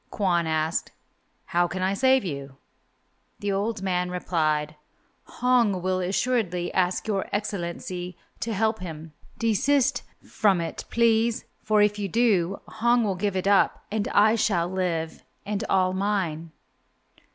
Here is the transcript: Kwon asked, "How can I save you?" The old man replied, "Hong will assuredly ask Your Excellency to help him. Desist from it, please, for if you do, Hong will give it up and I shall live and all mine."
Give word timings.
Kwon 0.09 0.47
asked, 0.47 0.93
"How 1.45 1.67
can 1.67 1.83
I 1.83 1.93
save 1.93 2.25
you?" 2.25 2.57
The 3.37 3.51
old 3.51 3.83
man 3.83 4.09
replied, 4.09 4.75
"Hong 5.25 5.79
will 5.83 5.99
assuredly 5.99 6.73
ask 6.73 7.07
Your 7.07 7.27
Excellency 7.31 8.17
to 8.39 8.51
help 8.51 8.79
him. 8.79 9.13
Desist 9.37 10.01
from 10.27 10.59
it, 10.59 10.85
please, 10.89 11.45
for 11.61 11.83
if 11.83 11.99
you 11.99 12.09
do, 12.09 12.59
Hong 12.67 13.03
will 13.03 13.13
give 13.13 13.35
it 13.35 13.45
up 13.47 13.83
and 13.91 14.07
I 14.07 14.33
shall 14.33 14.67
live 14.67 15.21
and 15.45 15.63
all 15.69 15.93
mine." 15.93 16.49